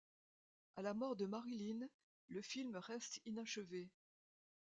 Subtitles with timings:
[0.77, 1.87] À la mort de Marilyn
[2.29, 3.91] le film reste inachevé.